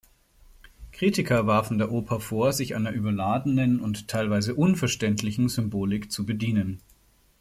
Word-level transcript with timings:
Kritiker 0.93 1.45
warfen 1.45 1.77
der 1.77 1.91
Oper 1.91 2.19
vor, 2.19 2.53
sich 2.53 2.73
einer 2.73 2.89
überladenen 2.89 3.79
und 3.79 4.07
teilweise 4.07 4.55
unverständlichen 4.55 5.47
Symbolik 5.47 6.11
zu 6.11 6.25
bedienen. 6.25 6.79